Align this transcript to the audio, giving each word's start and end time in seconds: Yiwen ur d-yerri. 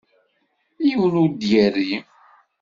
Yiwen 0.85 1.13
ur 1.21 1.29
d-yerri. 1.31 1.93